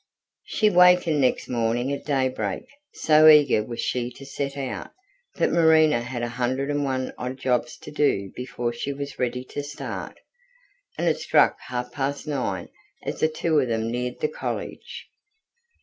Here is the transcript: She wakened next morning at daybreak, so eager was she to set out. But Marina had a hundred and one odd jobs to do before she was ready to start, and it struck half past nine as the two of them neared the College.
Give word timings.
She 0.45 0.71
wakened 0.71 1.21
next 1.21 1.47
morning 1.47 1.93
at 1.93 2.05
daybreak, 2.05 2.63
so 2.91 3.27
eager 3.27 3.63
was 3.63 3.79
she 3.81 4.09
to 4.13 4.25
set 4.25 4.57
out. 4.57 4.89
But 5.35 5.51
Marina 5.51 6.01
had 6.01 6.23
a 6.23 6.27
hundred 6.41 6.71
and 6.71 6.83
one 6.83 7.13
odd 7.19 7.37
jobs 7.37 7.77
to 7.77 7.91
do 7.91 8.31
before 8.35 8.73
she 8.73 8.91
was 8.93 9.19
ready 9.19 9.43
to 9.43 9.61
start, 9.61 10.19
and 10.97 11.07
it 11.07 11.19
struck 11.19 11.55
half 11.67 11.91
past 11.91 12.25
nine 12.25 12.69
as 13.03 13.19
the 13.19 13.27
two 13.27 13.59
of 13.59 13.67
them 13.67 13.91
neared 13.91 14.21
the 14.21 14.27
College. 14.27 15.07